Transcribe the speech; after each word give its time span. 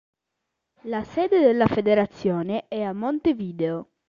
La 0.85 1.03
sede 1.03 1.39
della 1.41 1.67
federazione 1.67 2.67
è 2.67 2.81
a 2.81 2.91
Montevideo. 2.91 3.89